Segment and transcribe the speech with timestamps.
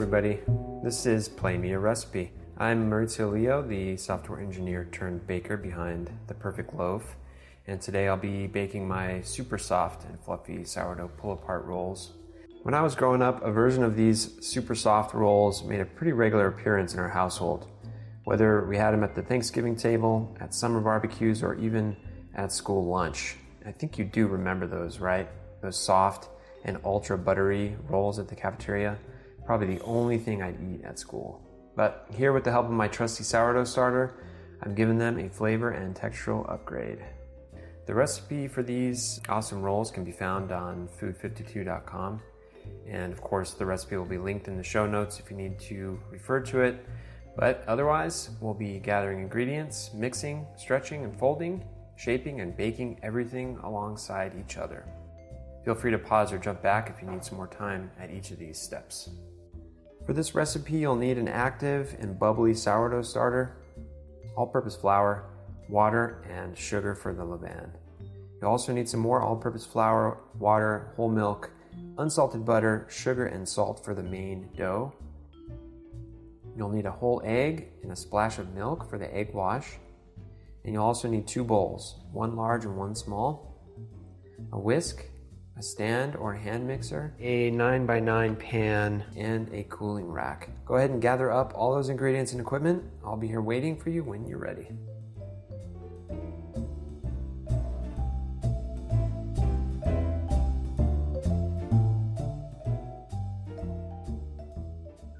[0.00, 0.38] Everybody,
[0.84, 2.30] this is Play Me a Recipe.
[2.56, 7.16] I'm Maurizio Leo, the software engineer turned baker behind The Perfect Loaf,
[7.66, 12.12] and today I'll be baking my super soft and fluffy sourdough pull apart rolls.
[12.62, 16.12] When I was growing up, a version of these super soft rolls made a pretty
[16.12, 17.66] regular appearance in our household.
[18.22, 21.96] Whether we had them at the Thanksgiving table, at summer barbecues, or even
[22.36, 23.34] at school lunch.
[23.66, 25.28] I think you do remember those, right?
[25.60, 26.28] Those soft
[26.64, 28.96] and ultra buttery rolls at the cafeteria
[29.48, 31.40] probably the only thing I'd eat at school.
[31.74, 34.22] But here, with the help of my trusty sourdough starter,
[34.62, 36.98] I've given them a flavor and textural upgrade.
[37.86, 42.20] The recipe for these awesome rolls can be found on food52.com.
[42.86, 45.58] And of course, the recipe will be linked in the show notes if you need
[45.60, 46.86] to refer to it.
[47.34, 51.64] But otherwise, we'll be gathering ingredients, mixing, stretching, and folding,
[51.96, 54.84] shaping, and baking everything alongside each other.
[55.64, 58.30] Feel free to pause or jump back if you need some more time at each
[58.30, 59.08] of these steps.
[60.08, 63.58] For this recipe, you'll need an active and bubbly sourdough starter,
[64.38, 65.26] all-purpose flour,
[65.68, 67.68] water, and sugar for the levain.
[68.40, 71.50] You'll also need some more all-purpose flour, water, whole milk,
[71.98, 74.94] unsalted butter, sugar, and salt for the main dough.
[76.56, 79.72] You'll need a whole egg and a splash of milk for the egg wash.
[80.64, 83.60] And you'll also need two bowls, one large and one small,
[84.54, 85.04] a whisk,
[85.58, 90.50] a stand or hand mixer, a 9x9 pan, and a cooling rack.
[90.64, 92.84] Go ahead and gather up all those ingredients and equipment.
[93.04, 94.68] I'll be here waiting for you when you're ready.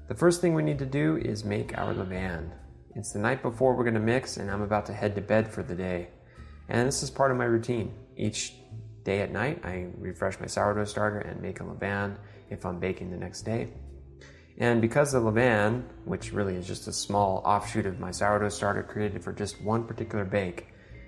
[0.07, 2.49] The first thing we need to do is make our levain.
[2.95, 5.51] It's the night before we're going to mix, and I'm about to head to bed
[5.51, 6.09] for the day.
[6.69, 7.93] And this is part of my routine.
[8.15, 8.53] Each
[9.09, 12.15] day at night, I refresh my sourdough starter and make a levain
[12.51, 13.69] if I'm baking the next day.
[14.59, 18.83] And because the levain, which really is just a small offshoot of my sourdough starter
[18.83, 20.67] created for just one particular bake,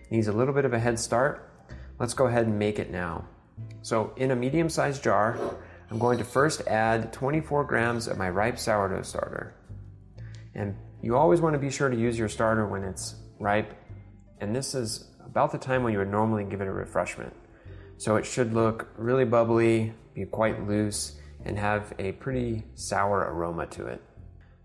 [0.10, 1.68] needs a little bit of a head start,
[2.00, 3.24] let's go ahead and make it now.
[3.84, 5.38] So, in a medium sized jar,
[5.92, 9.54] I'm going to first add 24 grams of my ripe sourdough starter.
[10.56, 13.72] And you always want to be sure to use your starter when it's ripe,
[14.40, 17.36] and this is about the time when you would normally give it a refreshment.
[18.02, 23.68] So it should look really bubbly, be quite loose, and have a pretty sour aroma
[23.68, 24.02] to it.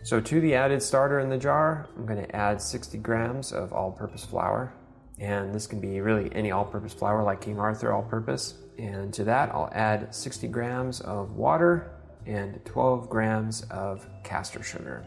[0.04, 3.74] So to the added starter in the jar, I'm going to add 60 grams of
[3.74, 4.72] all-purpose flour.
[5.18, 8.54] And this can be really any all-purpose flour like King Arthur all-purpose.
[8.78, 11.92] And to that, I'll add 60 grams of water
[12.24, 15.04] and 12 grams of caster sugar.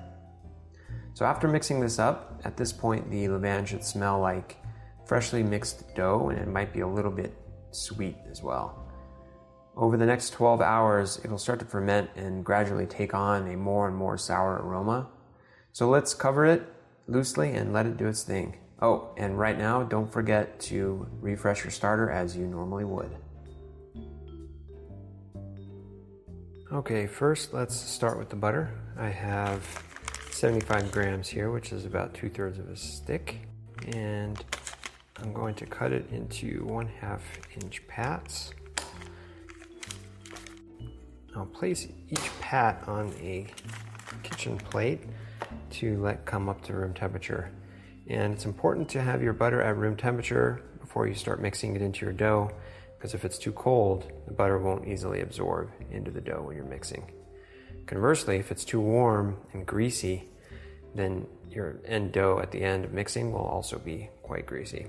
[1.15, 4.57] So after mixing this up, at this point the levain should smell like
[5.07, 7.33] freshly mixed dough and it might be a little bit
[7.71, 8.85] sweet as well.
[9.75, 13.87] Over the next 12 hours, it'll start to ferment and gradually take on a more
[13.87, 15.07] and more sour aroma.
[15.71, 16.63] So let's cover it
[17.07, 18.57] loosely and let it do its thing.
[18.81, 23.15] Oh, and right now, don't forget to refresh your starter as you normally would.
[26.71, 28.71] Okay, first let's start with the butter.
[28.97, 29.65] I have
[30.31, 33.39] 75 grams here, which is about two thirds of a stick.
[33.87, 34.43] And
[35.21, 37.21] I'm going to cut it into one half
[37.61, 38.51] inch pats.
[41.35, 43.47] I'll place each pat on a
[44.23, 45.01] kitchen plate
[45.71, 47.51] to let come up to room temperature.
[48.07, 51.81] And it's important to have your butter at room temperature before you start mixing it
[51.81, 52.51] into your dough
[52.97, 56.65] because if it's too cold, the butter won't easily absorb into the dough when you're
[56.65, 57.09] mixing.
[57.85, 60.27] Conversely, if it's too warm and greasy,
[60.95, 64.87] then your end dough at the end of mixing will also be quite greasy.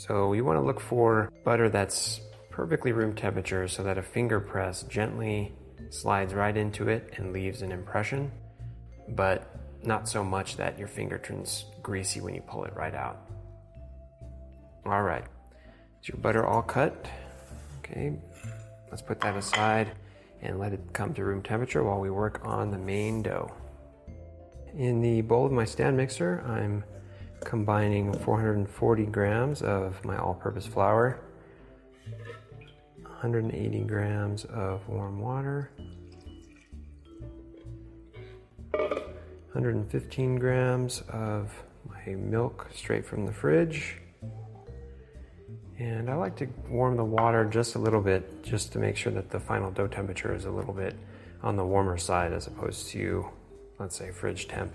[0.00, 4.40] So you want to look for butter that's perfectly room temperature so that a finger
[4.40, 5.52] press gently
[5.90, 8.32] slides right into it and leaves an impression,
[9.10, 9.54] but
[9.84, 13.28] not so much that your finger turns greasy when you pull it right out.
[14.86, 15.24] All right,
[16.00, 17.06] is your butter all cut?
[17.80, 18.18] Okay,
[18.88, 19.92] let's put that aside
[20.40, 23.52] and let it come to room temperature while we work on the main dough.
[24.74, 26.84] In the bowl of my stand mixer, I'm
[27.44, 31.20] combining 440 grams of my all purpose flour,
[33.02, 35.70] 180 grams of warm water,
[38.72, 41.52] 115 grams of
[41.88, 43.96] my milk straight from the fridge.
[45.78, 49.12] And I like to warm the water just a little bit just to make sure
[49.12, 50.94] that the final dough temperature is a little bit
[51.42, 53.26] on the warmer side as opposed to,
[53.78, 54.74] let's say, fridge temp.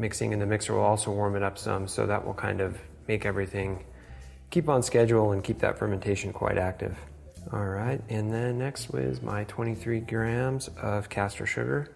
[0.00, 2.78] Mixing in the mixer will also warm it up some, so that will kind of
[3.06, 3.84] make everything
[4.48, 6.96] keep on schedule and keep that fermentation quite active.
[7.52, 11.90] All right, and then next was my 23 grams of castor sugar.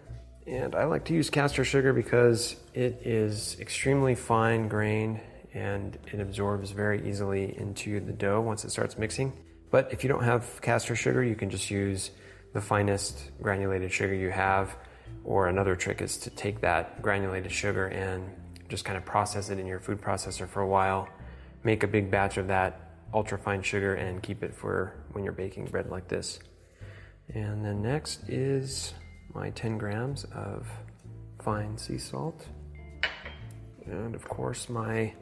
[0.46, 5.20] And I like to use castor sugar because it is extremely fine grained
[5.54, 9.32] and it absorbs very easily into the dough once it starts mixing.
[9.70, 12.10] But if you don't have castor sugar, you can just use
[12.52, 14.76] the finest granulated sugar you have.
[15.24, 18.30] Or another trick is to take that granulated sugar and
[18.68, 21.08] just kind of process it in your food processor for a while.
[21.62, 22.80] Make a big batch of that
[23.12, 26.40] ultra fine sugar and keep it for when you're baking bread like this.
[27.32, 28.92] And then next is
[29.32, 30.66] my 10 grams of
[31.42, 32.46] fine sea salt.
[33.86, 35.14] And of course, my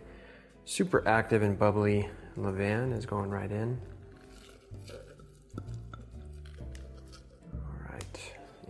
[0.65, 3.81] super active and bubbly levain is going right in.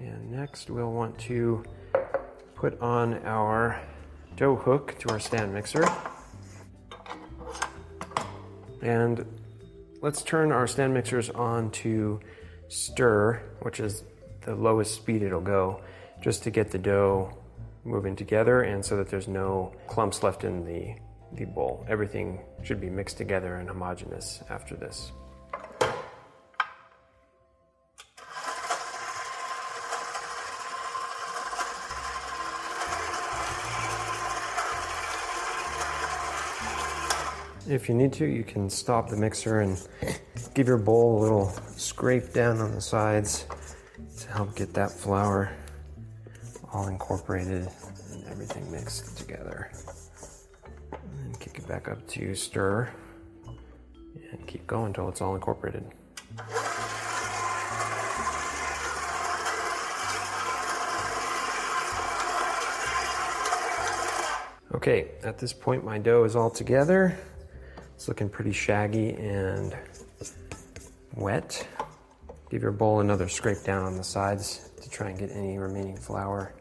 [0.03, 1.63] And next we'll want to
[2.55, 3.81] put on our
[4.37, 5.85] dough hook to our stand mixer.
[8.83, 9.25] And
[10.01, 12.21] let's turn our stand mixers on to
[12.69, 14.03] stir, which is
[14.43, 15.81] the lowest speed it'll go,
[16.21, 17.37] just to get the dough
[17.85, 20.95] moving together and so that there's no clumps left in the,
[21.33, 21.85] the bowl.
[21.89, 25.13] Everything should be mixed together and homogeneous after this.
[37.69, 39.81] If you need to, you can stop the mixer and
[40.53, 43.47] give your bowl a little scrape down on the sides
[44.19, 45.57] to help get that flour
[46.73, 47.69] all incorporated
[48.13, 49.71] and everything mixed together.
[51.25, 52.91] And kick it back up to stir
[54.33, 55.85] and keep going until it's all incorporated.
[64.75, 67.17] Okay, at this point my dough is all together.
[68.03, 69.77] It's looking pretty shaggy and
[71.15, 71.65] wet.
[72.51, 75.97] Give your bowl another scrape down on the sides to try and get any remaining
[75.97, 76.53] flour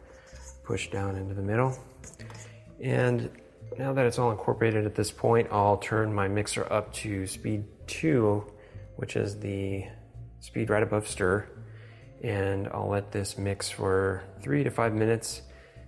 [0.62, 1.76] pushed down into the middle.
[2.80, 3.28] And
[3.76, 7.64] now that it's all incorporated at this point, I'll turn my mixer up to speed
[7.88, 8.44] 2,
[8.94, 9.86] which is the
[10.38, 11.48] speed right above stir.
[12.22, 15.42] And I'll let this mix for 3 to 5 minutes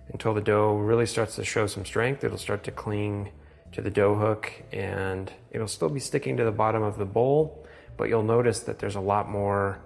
[0.09, 2.25] until the dough really starts to show some strength.
[2.25, 3.31] It'll start to cling
[3.75, 7.67] to the dough hook and it'll still be sticking to the bottom of the bowl,
[7.97, 9.81] but you'll notice that there's a lot more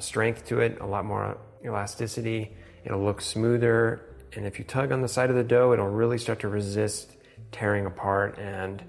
[0.00, 2.52] strength to it, a lot more elasticity.
[2.84, 4.00] It'll look smoother,
[4.34, 7.16] and if you tug on the side of the dough, it'll really start to resist
[7.52, 8.82] tearing apart and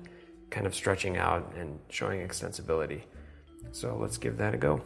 [0.49, 3.03] kind of stretching out and showing extensibility.
[3.71, 4.81] So let's give that a go.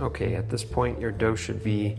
[0.00, 1.98] Okay, at this point, your dough should be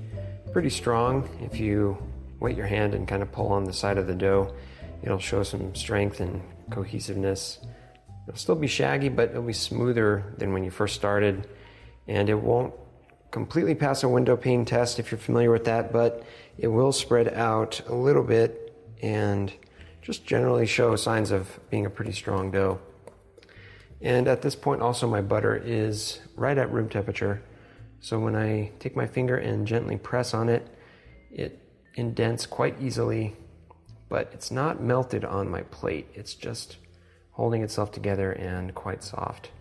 [0.51, 1.29] pretty strong.
[1.39, 1.95] If you
[2.39, 4.55] wet your hand and kind of pull on the side of the dough,
[5.03, 6.41] it'll show some strength and
[6.71, 7.59] cohesiveness.
[8.27, 11.47] It'll still be shaggy, but it'll be smoother than when you first started.
[12.07, 12.73] And it won't
[13.29, 16.23] completely pass a window pane test if you're familiar with that, but
[16.57, 19.53] it will spread out a little bit and
[20.01, 22.79] just generally show signs of being a pretty strong dough.
[24.01, 27.43] And at this point, also, my butter is right at room temperature.
[28.01, 30.67] So when I take my finger and gently press on it,
[31.31, 31.59] it
[31.93, 33.35] indents quite easily,
[34.09, 36.07] but it's not melted on my plate.
[36.15, 36.77] It's just
[37.31, 39.51] holding itself together and quite soft.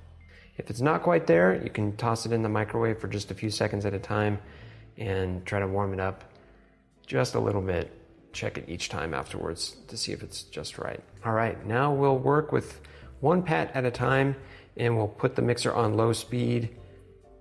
[0.57, 3.35] If it's not quite there, you can toss it in the microwave for just a
[3.35, 4.39] few seconds at a time
[4.97, 6.25] and try to warm it up
[7.07, 7.91] just a little bit.
[8.33, 11.01] Check it each time afterwards to see if it's just right.
[11.27, 12.81] All right, now we'll work with
[13.21, 14.37] one pat at a time
[14.77, 16.77] and we'll put the mixer on low speed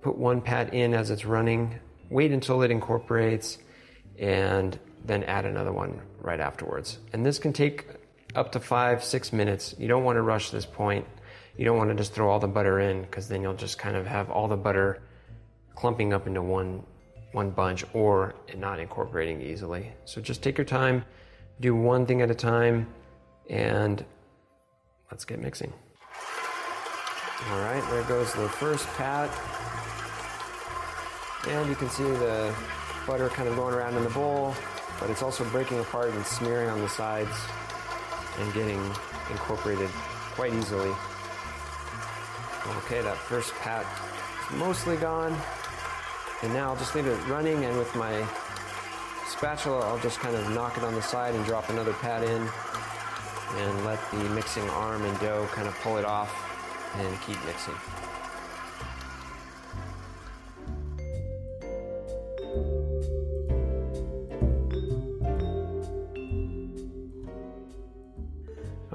[0.02, 1.78] put one pat in as it's running,
[2.08, 3.58] wait until it incorporates,
[4.18, 6.98] and then add another one right afterwards.
[7.12, 7.86] And this can take
[8.34, 9.74] up to five, six minutes.
[9.78, 11.06] You don't want to rush this point.
[11.56, 13.96] You don't want to just throw all the butter in because then you'll just kind
[13.96, 15.02] of have all the butter
[15.74, 16.84] clumping up into one
[17.32, 19.92] one bunch or not incorporating easily.
[20.04, 21.04] So just take your time,
[21.60, 22.88] do one thing at a time,
[23.48, 24.04] and
[25.10, 25.72] let's get mixing.
[27.50, 29.30] All right, there goes the first pat.
[31.48, 32.54] And you can see the
[33.06, 34.54] butter kind of going around in the bowl,
[34.98, 37.34] but it's also breaking apart and smearing on the sides
[38.38, 38.80] and getting
[39.30, 39.88] incorporated
[40.34, 40.92] quite easily.
[42.78, 43.86] Okay, that first pat
[44.50, 45.36] is mostly gone.
[46.42, 48.26] And now I'll just leave it running and with my
[49.28, 52.48] spatula I'll just kind of knock it on the side and drop another pat in
[53.56, 56.30] and let the mixing arm and dough kind of pull it off
[56.96, 57.74] and keep mixing.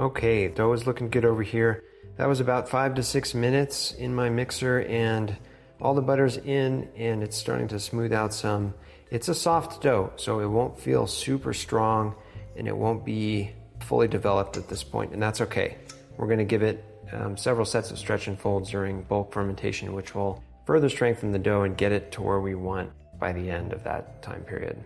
[0.05, 1.83] Okay, dough is looking good over here.
[2.17, 5.35] That was about five to six minutes in my mixer, and
[5.81, 8.75] all the butter's in, and it's starting to smooth out some.
[9.09, 12.13] It's a soft dough, so it won't feel super strong,
[12.55, 15.75] and it won't be fully developed at this point, and that's okay.
[16.17, 20.13] We're to give it um, several sets of stretch and folds during bulk fermentation, which
[20.13, 23.73] will further strengthen the dough and get it to where we want by the end
[23.73, 24.83] of that time period.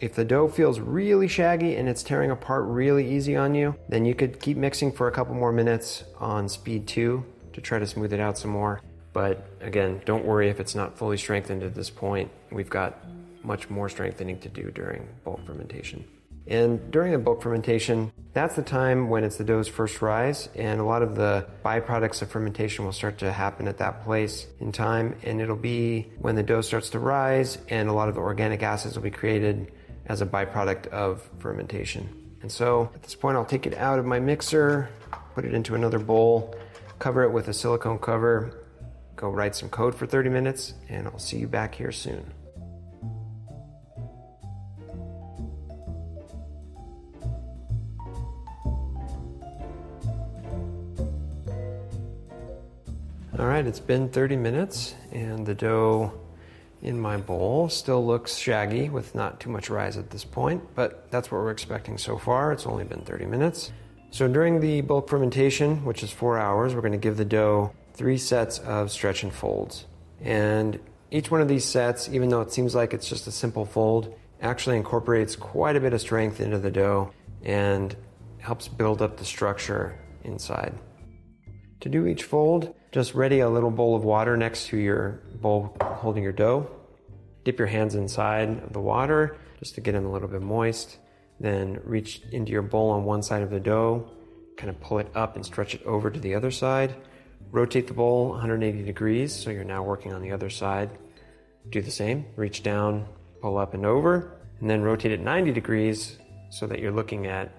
[0.00, 4.04] If the dough feels really shaggy and it's tearing apart really easy on you, then
[4.04, 7.24] you could keep mixing for a couple more minutes on speed 2
[7.54, 8.80] to try to smooth it out some more.
[9.12, 12.30] But again, don't worry if it's not fully strengthened at this point.
[12.52, 13.04] We've got
[13.42, 16.04] much more strengthening to do during bulk fermentation.
[16.46, 20.80] And during the bulk fermentation, that's the time when it's the dough's first rise, and
[20.80, 24.72] a lot of the byproducts of fermentation will start to happen at that place in
[24.72, 25.16] time.
[25.24, 28.62] And it'll be when the dough starts to rise, and a lot of the organic
[28.62, 29.72] acids will be created
[30.08, 32.08] as a byproduct of fermentation.
[32.42, 34.88] And so at this point, I'll take it out of my mixer,
[35.34, 36.54] put it into another bowl,
[36.98, 38.64] cover it with a silicone cover,
[39.16, 42.32] go write some code for 30 minutes, and I'll see you back here soon.
[53.38, 56.12] All right, it's been 30 minutes and the dough
[56.82, 61.10] in my bowl still looks shaggy with not too much rise at this point, but
[61.10, 62.52] that's what we're expecting so far.
[62.52, 63.72] It's only been 30 minutes.
[64.10, 67.72] So during the bulk fermentation, which is four hours, we're going to give the dough
[67.94, 69.86] three sets of stretch and folds.
[70.20, 70.78] And
[71.10, 74.14] each one of these sets, even though it seems like it's just a simple fold,
[74.40, 77.96] actually incorporates quite a bit of strength into the dough and
[78.38, 80.74] helps build up the structure inside.
[81.80, 85.76] To do each fold, just ready a little bowl of water next to your bowl
[85.80, 86.70] holding your dough.
[87.44, 90.98] Dip your hands inside of the water just to get them a little bit moist.
[91.38, 94.10] Then reach into your bowl on one side of the dough,
[94.56, 96.94] kind of pull it up and stretch it over to the other side.
[97.50, 100.90] Rotate the bowl 180 degrees so you're now working on the other side.
[101.68, 102.26] Do the same.
[102.36, 103.06] Reach down,
[103.42, 106.18] pull up and over, and then rotate it 90 degrees
[106.50, 107.52] so that you're looking at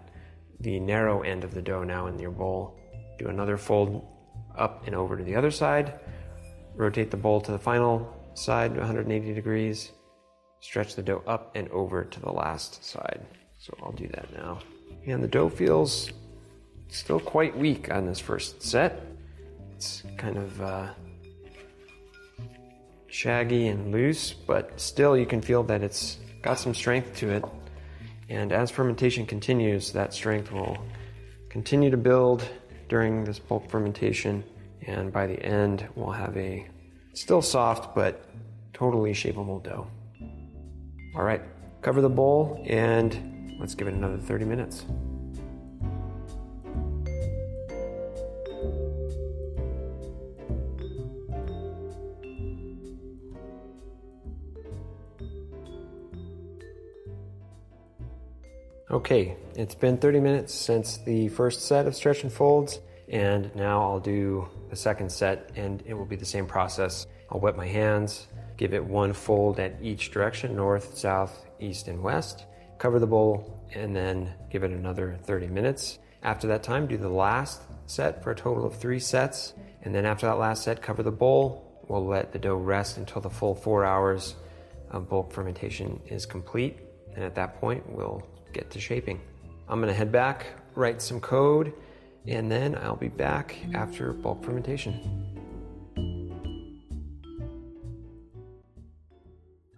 [0.59, 2.77] the narrow end of the dough now in your bowl.
[3.17, 4.05] Do another fold
[4.59, 5.99] up and over to the other side.
[6.75, 9.91] Rotate the bowl to the final side 180 degrees.
[10.59, 13.25] Stretch the dough up and over to the last side.
[13.57, 14.59] So I'll do that now.
[15.05, 16.11] And the dough feels
[16.89, 19.01] still quite weak on this first set.
[19.75, 20.87] It's kind of uh,
[23.07, 27.45] shaggy and loose, but still you can feel that it's got some strength to it.
[28.29, 30.77] And as fermentation continues, that strength will
[31.49, 32.47] continue to build
[32.89, 34.43] during this bulk fermentation,
[34.85, 36.67] and by the end, we'll have a
[37.13, 38.25] still soft but
[38.73, 39.87] totally shapeable dough.
[41.15, 41.41] All right,
[41.81, 44.85] cover the bowl and let's give it another 30 minutes.
[58.91, 63.83] Okay, it's been 30 minutes since the first set of stretch and folds, and now
[63.83, 67.05] I'll do the second set, and it will be the same process.
[67.29, 68.25] I'll wet my hands,
[68.57, 72.45] give it one fold at each direction north, south, east, and west.
[72.79, 75.99] Cover the bowl, and then give it another 30 minutes.
[76.23, 79.53] After that time, do the last set for a total of three sets,
[79.83, 81.83] and then after that last set, cover the bowl.
[81.87, 84.33] We'll let the dough rest until the full four hours
[84.89, 86.79] of bulk fermentation is complete,
[87.13, 89.19] and at that point, we'll get to shaping.
[89.67, 91.73] I'm to head back, write some code,
[92.27, 95.25] and then I'll be back after bulk fermentation.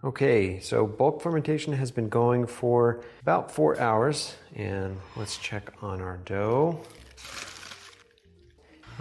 [0.03, 6.01] Okay, so bulk fermentation has been going for about four hours, and let's check on
[6.01, 6.81] our dough.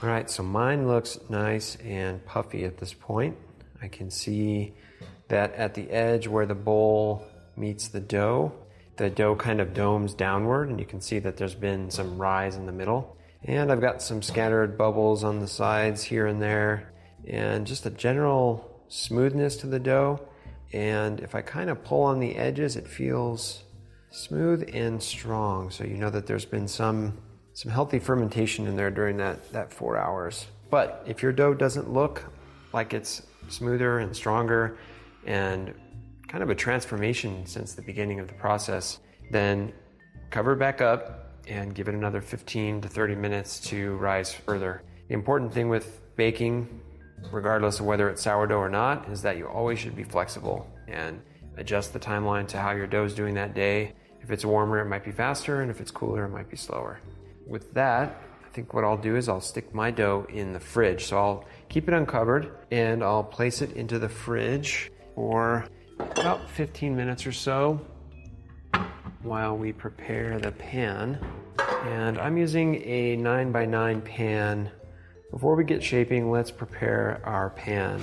[0.03, 3.37] All right, so mine looks nice and puffy at this point.
[3.83, 4.75] I can see
[5.29, 7.25] that at the edge where the bowl
[7.57, 8.53] meets the dough,
[9.00, 12.57] the dough kind of domes downward, and you can see that there's been some rise
[12.57, 13.16] in the middle.
[13.42, 16.92] And I've got some scattered bubbles on the sides here and there,
[17.26, 20.21] and just a general smoothness to the dough.
[20.75, 23.64] And if I kind of pull on the edges, it feels
[24.11, 25.71] smooth and strong.
[25.71, 27.16] So you know that there's been some
[27.54, 30.47] some healthy fermentation in there during that, that four hours.
[30.71, 32.30] But if your dough doesn't look
[32.75, 34.76] like it's smoother and stronger
[35.26, 35.75] and
[36.30, 39.00] kind of a transformation since the beginning of the process,
[39.32, 39.72] then
[40.30, 44.84] cover back up and give it another 15 to 30 minutes to rise further.
[45.08, 46.80] The important thing with baking,
[47.32, 51.20] regardless of whether it's sourdough or not, is that you always should be flexible and
[51.56, 53.92] adjust the timeline to how your dough is doing that day.
[54.22, 57.00] If it's warmer, it might be faster, and if it's cooler, it might be slower.
[57.44, 61.06] With that, I think what I'll do is I'll stick my dough in the fridge.
[61.06, 65.66] So I'll keep it uncovered and I'll place it into the fridge for
[66.00, 67.80] about 15 minutes or so
[69.23, 71.19] while we prepare the pan.
[71.85, 74.71] And I'm using a 9 by 9 pan.
[75.30, 78.02] Before we get shaping, let's prepare our pan.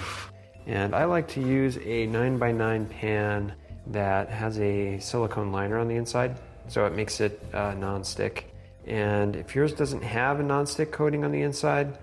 [0.66, 3.54] And I like to use a 9 by 9 pan
[3.88, 6.38] that has a silicone liner on the inside,
[6.68, 8.54] so it makes it uh, non-stick.
[8.86, 11.98] And if yours doesn't have a non-stick coating on the inside,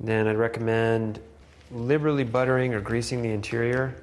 [0.00, 1.20] then I'd recommend
[1.70, 3.94] liberally buttering or greasing the interior.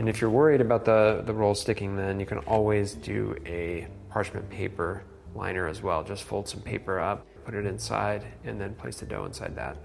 [0.00, 3.86] And if you're worried about the, the roll sticking, then you can always do a
[4.08, 5.02] parchment paper
[5.34, 6.02] liner as well.
[6.02, 9.76] Just fold some paper up, put it inside, and then place the dough inside that.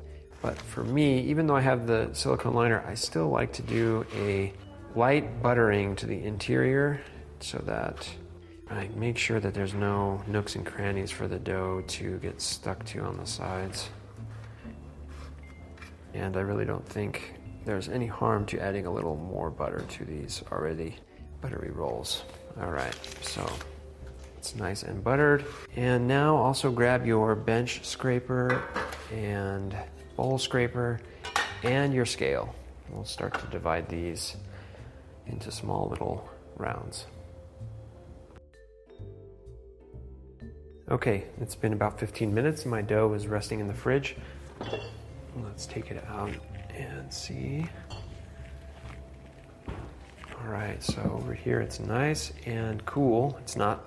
[0.41, 4.05] But for me, even though I have the silicone liner, I still like to do
[4.15, 4.53] a
[4.95, 7.01] light buttering to the interior
[7.41, 8.09] so that
[8.71, 12.85] I make sure that there's no nooks and crannies for the dough to get stuck
[12.85, 13.89] to on the sides.
[16.13, 17.34] And I really don't think
[17.65, 20.95] there's any harm to adding a little more butter to these already
[21.41, 22.23] buttery rolls.
[22.61, 23.51] All right, so
[24.37, 25.43] it's nice and buttered.
[25.75, 28.61] And now also grab your bench scraper
[29.11, 29.75] and
[30.15, 31.01] bowl scraper
[31.63, 32.53] and your scale.
[32.89, 34.37] We'll start to divide these
[35.25, 37.07] into small little rounds.
[40.91, 42.63] Okay, it's been about 15 minutes.
[42.63, 44.15] My dough is resting in the fridge.
[45.35, 46.29] Let's take it out
[46.77, 47.65] and see.
[49.67, 53.37] All right, so over here it's nice and cool.
[53.41, 53.83] It's not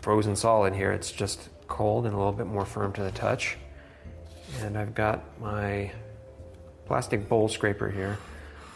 [0.00, 3.56] frozen solid here, it's just cold and a little bit more firm to the touch.
[4.60, 5.90] And I've got my
[6.86, 8.18] plastic bowl scraper here.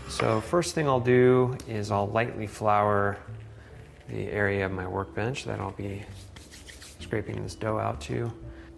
[0.08, 3.18] So, first thing I'll do is I'll lightly flour
[4.08, 6.02] the area of my workbench that I'll be
[7.00, 8.32] scraping this dough out to.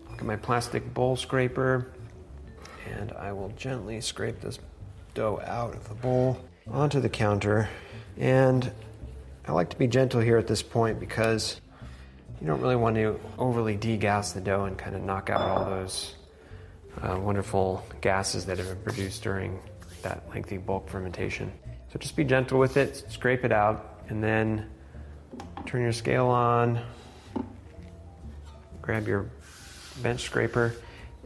[0.09, 1.92] Look at my plastic bowl scraper,
[2.92, 4.59] and I will gently scrape this
[5.14, 6.38] dough out of the bowl
[6.70, 7.68] onto the counter.
[8.18, 8.70] And
[9.46, 11.61] I like to be gentle here at this point because
[12.40, 15.64] you don't really want to overly degas the dough and kind of knock out all
[15.64, 16.14] those
[17.03, 19.59] uh, wonderful gases that have been produced during
[20.03, 21.53] that lengthy bulk fermentation.
[21.92, 24.66] So just be gentle with it, scrape it out, and then
[25.64, 26.81] turn your scale on,
[28.83, 29.31] grab your
[30.03, 30.75] bench scraper,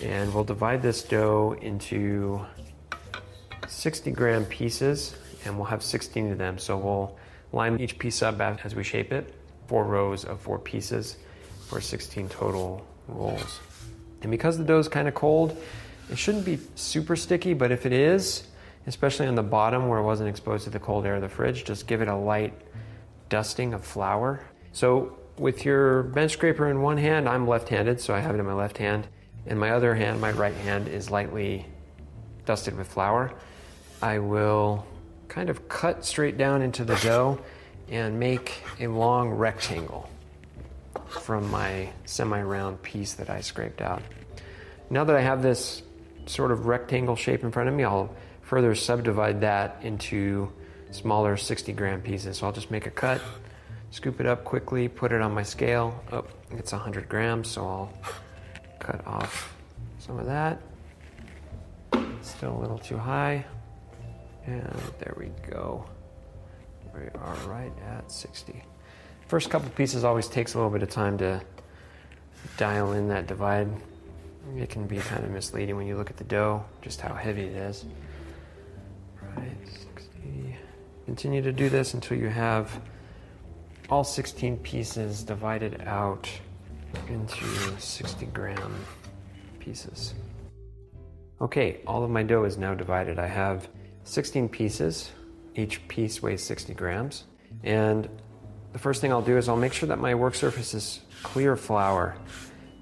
[0.03, 2.41] and we'll divide this dough into
[3.69, 6.59] 60 gram pieces, and we'll have 16 of them.
[6.59, 7.17] So we'll
[7.53, 9.35] line each piece up as we shape it,
[9.67, 11.17] four rows of four pieces
[11.69, 13.61] for 16 total rolls.
[14.23, 15.57] And because the dough is kind of cold,
[16.11, 18.45] it shouldn't be super sticky, but if it is,
[18.87, 21.65] especially on the bottom where it wasn't exposed to the cold air of the fridge,
[21.65, 22.53] just give it a light
[23.29, 24.45] dusting of flour.
[24.73, 28.39] So with your bench scraper in one hand, I'm left handed, so I have it
[28.39, 29.07] in my left hand.
[29.47, 31.67] And my other hand, my right hand, is lightly
[32.47, 33.33] dusted with flour.
[34.03, 34.87] I will
[35.29, 37.39] kind of cut straight down into the dough
[37.89, 40.09] and make a long rectangle
[41.09, 44.03] from my semi round piece that I scraped out.
[44.91, 45.83] Now that I have this
[46.27, 50.53] sort of rectangle shape in front of me, I'll further subdivide that into
[50.91, 52.39] smaller 60 gram pieces.
[52.39, 53.21] So I'll just make a cut
[53.91, 56.01] scoop it up quickly, put it on my scale.
[56.13, 57.93] Oh, it's 100 grams, so I'll
[58.81, 59.55] cut off
[59.99, 60.61] some of that.
[62.23, 63.45] Still a little too high.
[64.47, 64.63] And
[64.99, 65.85] there we go.
[66.95, 68.65] We are right at 60.
[69.29, 71.41] First couple pieces always takes a little bit of time to
[72.57, 73.69] dial in that divide.
[74.57, 77.43] It can be kind of misleading when you look at the dough, just how heavy
[77.43, 77.85] it is.
[79.37, 79.57] Right,
[79.95, 80.57] 60.
[81.07, 82.81] Continue to do this until you have
[83.89, 86.29] all 16 pieces divided out
[87.09, 87.47] into
[87.79, 88.75] 60 gram
[89.59, 90.15] pieces.
[91.41, 93.19] Okay, all of my dough is now divided.
[93.19, 93.69] I have
[94.05, 95.11] 16 pieces.
[95.55, 97.25] Each piece weighs 60 grams.
[97.63, 98.09] And
[98.73, 101.57] the first thing I'll do is I'll make sure that my work surface is clear
[101.57, 102.17] flour.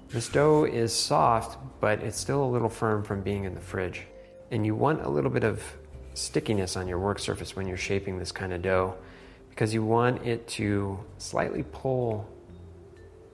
[0.09, 4.03] This dough is soft, but it's still a little firm from being in the fridge.
[4.51, 5.63] And you want a little bit of
[6.13, 8.95] stickiness on your work surface when you're shaping this kind of dough
[9.49, 12.27] because you want it to slightly pull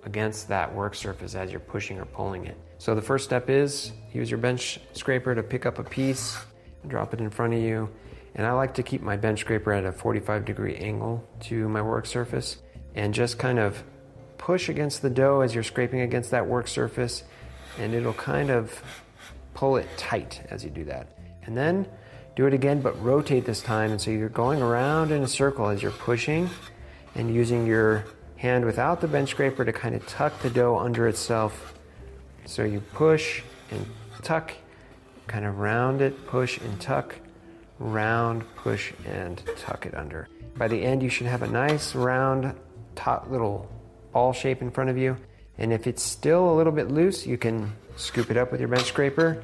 [0.05, 2.57] against that work surface as you're pushing or pulling it.
[2.77, 6.37] So the first step is use your bench scraper to pick up a piece
[6.81, 7.89] and drop it in front of you.
[8.35, 11.81] And I like to keep my bench scraper at a 45 degree angle to my
[11.81, 12.57] work surface
[12.93, 13.83] and just kind of
[14.37, 17.23] push against the dough as you're scraping against that work surface
[17.79, 18.81] and it'll kind of
[19.53, 21.07] pull it tight as you do that.
[21.43, 21.87] And then
[22.35, 23.91] do it again, but rotate this time.
[23.91, 26.49] And so you're going around in a circle as you're pushing
[27.15, 28.05] and using your
[28.37, 31.73] hand without the bench scraper to kind of tuck the dough under itself.
[32.45, 33.85] So you push and
[34.21, 34.53] tuck,
[35.27, 37.15] kind of round it, push and tuck,
[37.79, 40.27] round, push and tuck it under.
[40.57, 42.53] By the end, you should have a nice round
[42.95, 43.69] top little
[44.13, 45.17] ball shape in front of you.
[45.57, 48.69] And if it's still a little bit loose, you can scoop it up with your
[48.69, 49.43] bench scraper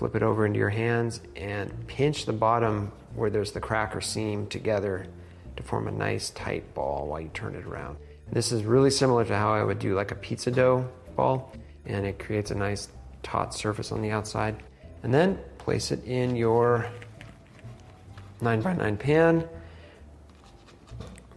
[0.00, 4.00] flip it over into your hands and pinch the bottom where there's the crack or
[4.00, 5.06] seam together
[5.58, 7.98] to form a nice tight ball while you turn it around.
[8.32, 11.52] This is really similar to how I would do like a pizza dough ball,
[11.84, 12.88] and it creates a nice
[13.22, 14.62] taut surface on the outside.
[15.02, 16.86] And then place it in your
[18.40, 19.48] 9 by 9 pan.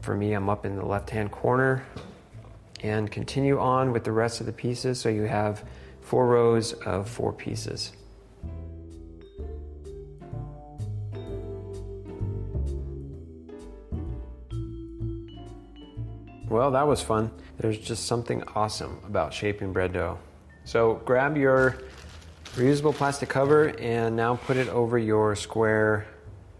[0.01, 1.84] For me, I'm up in the left hand corner.
[2.82, 5.63] And continue on with the rest of the pieces so you have
[6.01, 7.93] four rows of four pieces.
[16.54, 17.32] Well, that was fun.
[17.58, 20.20] There's just something awesome about shaping bread dough.
[20.66, 21.80] So grab your
[22.54, 26.06] reusable plastic cover and now put it over your square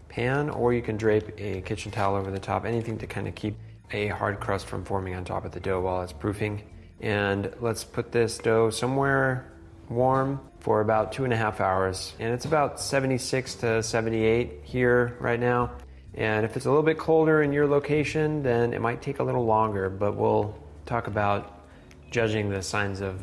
[0.08, 3.36] pan, or you can drape a kitchen towel over the top, anything to kind of
[3.36, 3.56] keep
[3.92, 6.64] a hard crust from forming on top of the dough while it's proofing.
[7.00, 9.52] And let's put this dough somewhere
[9.88, 12.14] warm for about two and a half hours.
[12.18, 15.70] And it's about 76 to 78 here right now.
[16.16, 19.22] And if it's a little bit colder in your location, then it might take a
[19.24, 21.66] little longer, but we'll talk about
[22.10, 23.20] judging the signs of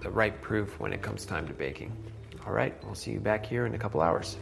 [0.00, 1.92] the right proof when it comes time to baking.
[2.46, 4.38] All right, we'll see you back here in a couple hours.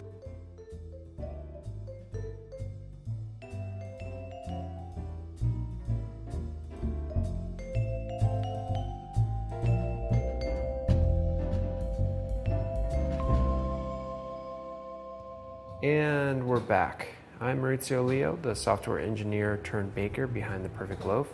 [15.83, 17.16] And we're back.
[17.39, 21.29] I'm Maurizio Leo, the software engineer turned baker behind the Perfect Loaf,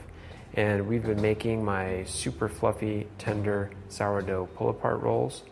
[0.54, 5.44] and we've been making my super fluffy, tender sourdough pull apart rolls.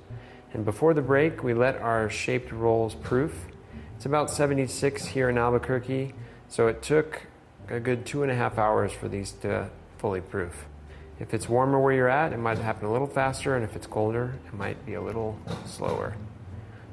[0.52, 3.46] And before the break, we let our shaped rolls proof.
[3.94, 6.14] It's about 76 here in Albuquerque,
[6.48, 7.28] so it took
[7.68, 10.66] a good two and a half hours for these to fully proof.
[11.20, 13.86] If it's warmer where you're at, it might happen a little faster, and if it's
[13.86, 16.16] colder, it might be a little slower.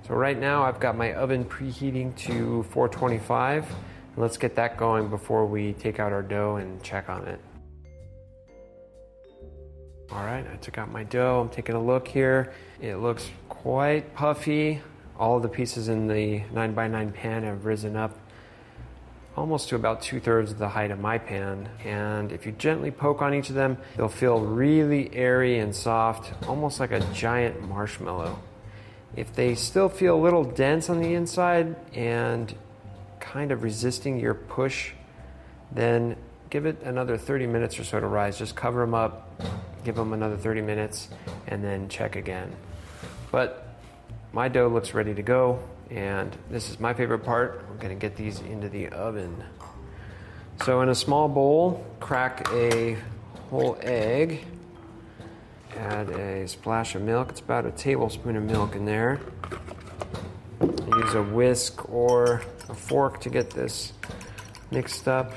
[0.08, 3.70] So right now I've got my oven preheating to 425.
[3.70, 3.78] And
[4.16, 7.42] Let's get that going before we take out our dough and check on it.
[10.10, 11.42] All right, I took out my dough.
[11.42, 12.54] I'm taking a look here.
[12.80, 14.82] It looks quite puffy.
[15.20, 18.18] All the pieces in the 9x9 pan have risen up
[19.36, 21.70] almost to about two thirds of the height of my pan.
[21.84, 26.32] And if you gently poke on each of them, they'll feel really airy and soft,
[26.48, 28.40] almost like a giant marshmallow.
[29.18, 32.54] If they still feel a little dense on the inside and
[33.20, 34.92] kind of resisting your push,
[35.72, 36.16] then
[36.52, 38.38] give it another 30 minutes or so to rise.
[38.38, 39.42] Just cover them up,
[39.84, 41.10] give them another 30 minutes,
[41.48, 42.56] and then check again.
[43.32, 43.68] But
[44.34, 47.66] my dough looks ready to go, and this is my favorite part.
[47.72, 49.44] I'm to get these into the oven.
[50.64, 52.98] So, in a small bowl, crack a
[53.50, 54.46] whole egg
[55.78, 57.30] add a splash of milk.
[57.30, 59.20] It's about a tablespoon of milk in there.
[60.62, 63.94] Use a whisk or a fork to get this
[64.72, 65.32] mixed up.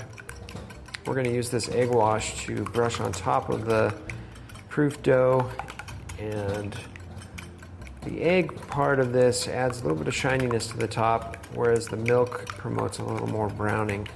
[1.07, 3.95] We're going to use this egg wash to brush on top of the
[4.69, 5.51] proof dough
[6.19, 6.77] and
[8.03, 11.87] the egg part of this adds a little bit of shininess to the top, whereas
[11.87, 14.09] the milk promotes a little more browning.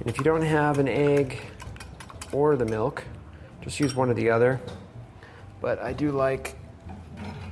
[0.00, 1.42] And if you don't have an egg
[2.32, 3.04] or the milk,
[3.60, 4.60] just use one or the other
[5.66, 6.54] but I do like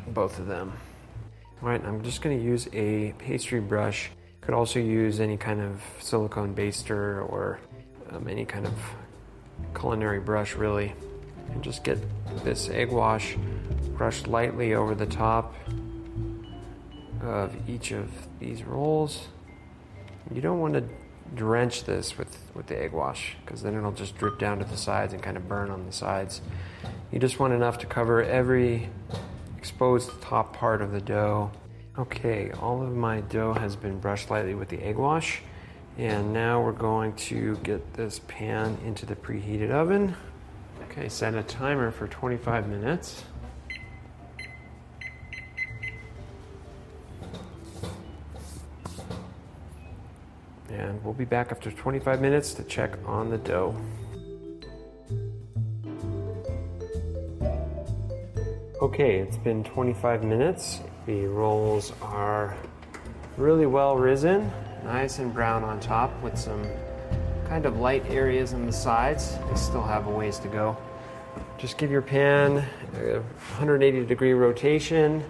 [0.06, 0.72] both of them.
[1.60, 4.08] All right, I'm just going to use a pastry brush,
[4.40, 7.58] Could also use any kind of silicone baster or
[8.12, 8.74] um, any kind of
[9.76, 10.94] culinary brush, really.
[11.50, 11.98] And just get
[12.44, 13.36] this egg wash
[13.96, 15.52] brushed lightly over the top
[17.20, 19.26] of each of these rolls.
[20.32, 20.84] You don't want to
[21.34, 24.76] drench this with, with the egg wash because then it'll just drip down to the
[24.76, 26.40] sides and kind of burn on the sides.
[27.12, 28.88] You just want enough to cover every
[29.58, 31.50] exposed top part of the dough.
[31.96, 35.40] Okay, all of my dough has been brushed lightly with the egg wash.
[35.96, 40.16] And now we're going to get this pan into the preheated oven.
[40.90, 43.24] Okay, set a timer for 25 minutes.
[50.76, 53.76] And we'll be back after 25 minutes to check on the dough.
[58.82, 60.80] Okay, it's been 25 minutes.
[61.06, 62.56] The rolls are
[63.36, 64.50] really well risen,
[64.82, 66.66] nice and brown on top with some
[67.46, 69.38] kind of light areas on the sides.
[69.48, 70.76] They still have a ways to go.
[71.56, 72.64] Just give your pan
[72.96, 75.22] a 180 degree rotation.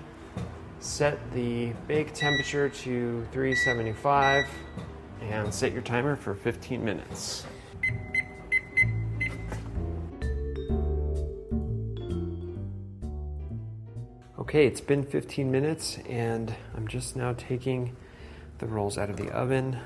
[0.81, 4.47] Set the bake temperature to 375
[5.31, 7.45] and set your timer for 15 minutes.
[14.39, 17.97] Okay, it's been 15 minutes and I'm just now taking
[18.59, 19.79] the rolls out of the oven.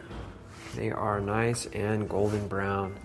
[0.74, 2.96] They are nice and golden brown.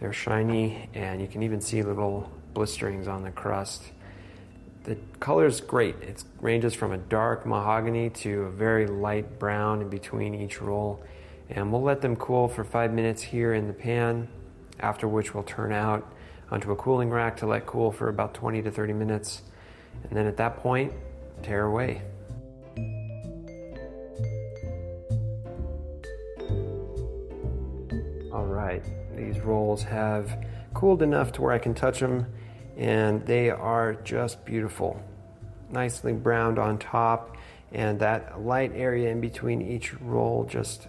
[0.00, 3.84] They're shiny and you can even see little blisterings on the crust.
[4.84, 5.96] The color is great.
[6.00, 11.04] It ranges from a dark mahogany to a very light brown in between each roll
[11.50, 14.28] and we'll let them cool for five minutes here in the pan,
[14.80, 16.12] after which we'll turn out
[16.50, 19.42] onto a cooling rack to let cool for about 20 to 30 minutes.
[20.04, 20.92] And then at that point,
[21.42, 22.02] tear away.
[28.32, 28.82] All right,
[29.14, 32.26] these rolls have cooled enough to where I can touch them,
[32.76, 35.02] and they are just beautiful.
[35.70, 37.36] Nicely browned on top,
[37.72, 40.88] and that light area in between each roll just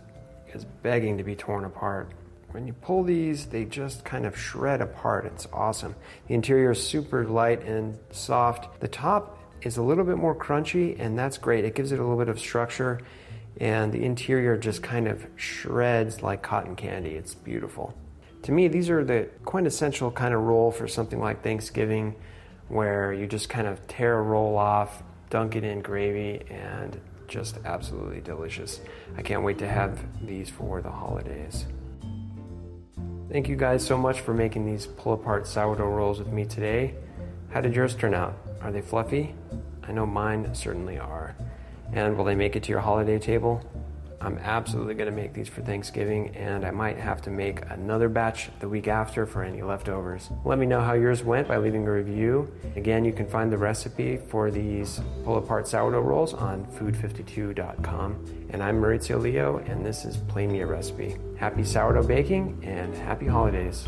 [0.54, 2.12] is begging to be torn apart.
[2.52, 5.26] When you pull these, they just kind of shred apart.
[5.26, 5.96] It's awesome.
[6.28, 8.80] The interior is super light and soft.
[8.80, 11.64] The top is a little bit more crunchy, and that's great.
[11.66, 13.02] It gives it a little bit of structure,
[13.60, 17.12] and the interior just kind of shreds like cotton candy.
[17.12, 17.94] It's beautiful.
[18.44, 22.16] To me, these are the quintessential kind of roll for something like Thanksgiving,
[22.68, 27.60] where you just kind of tear a roll off, dunk it in gravy, and just
[27.66, 28.82] absolutely delicious.
[29.16, 31.66] I can't wait to have these for the holidays.
[33.32, 36.96] Thank you guys so much for making these pull apart sourdough rolls with me today.
[37.52, 38.36] How did yours turn out?
[38.62, 39.36] Are they fluffy?
[39.84, 41.36] I know mine certainly are.
[41.94, 43.64] And will they make it to your holiday table?
[44.22, 48.10] I'm absolutely going to make these for Thanksgiving, and I might have to make another
[48.10, 50.30] batch the week after for any leftovers.
[50.44, 52.52] Let me know how yours went by leaving a review.
[52.76, 58.48] Again, you can find the recipe for these pull apart sourdough rolls on food52.com.
[58.52, 61.16] And I'm Maurizio Leo, and this is Play Me a Recipe.
[61.38, 63.88] Happy sourdough baking and happy holidays.